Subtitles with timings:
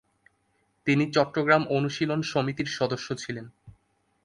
[0.87, 3.45] তিনি চট্টগ্রাম অনুশীলন সমিতির সদস্য ছিলেন।